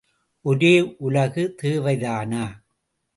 ஒரே 0.45 0.71
உலகு 0.97 1.43
தேவைதானா? 1.61 2.43